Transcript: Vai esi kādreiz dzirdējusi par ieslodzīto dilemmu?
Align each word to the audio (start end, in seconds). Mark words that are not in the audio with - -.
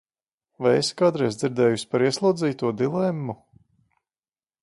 Vai 0.67 0.71
esi 0.77 0.95
kādreiz 1.01 1.37
dzirdējusi 1.41 1.91
par 1.91 2.05
ieslodzīto 2.09 2.73
dilemmu? 2.81 3.39